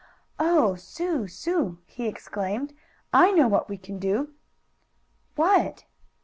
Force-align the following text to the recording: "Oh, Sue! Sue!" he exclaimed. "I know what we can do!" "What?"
"Oh, 0.39 0.73
Sue! 0.73 1.27
Sue!" 1.27 1.77
he 1.85 2.07
exclaimed. 2.07 2.73
"I 3.13 3.29
know 3.29 3.47
what 3.47 3.69
we 3.69 3.77
can 3.77 3.99
do!" 3.99 4.31
"What?" 5.35 5.85